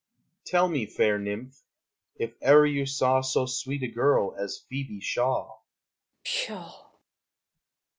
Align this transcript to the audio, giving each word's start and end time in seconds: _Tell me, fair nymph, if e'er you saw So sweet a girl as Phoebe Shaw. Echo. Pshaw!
_Tell 0.45 0.67
me, 0.67 0.87
fair 0.87 1.19
nymph, 1.19 1.61
if 2.15 2.33
e'er 2.41 2.65
you 2.65 2.87
saw 2.87 3.21
So 3.21 3.45
sweet 3.45 3.83
a 3.83 3.87
girl 3.87 4.35
as 4.35 4.65
Phoebe 4.67 4.99
Shaw. 4.99 5.59
Echo. 6.25 6.25
Pshaw! 6.25 6.87